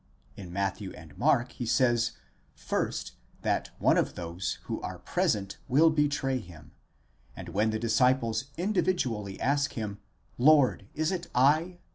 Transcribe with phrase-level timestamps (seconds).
[0.35, 2.13] In Matthew and Mark he says,
[2.55, 3.11] first,
[3.43, 6.71] that one of those, who are present will betray him;
[7.35, 9.99] and when the disciples individually ask him,
[10.39, 11.77] Lord, is it 1?